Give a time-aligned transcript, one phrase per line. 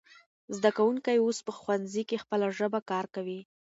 [0.55, 3.39] زده کوونکی اوس په ښوونځي کې خپله ژبه کارکوي.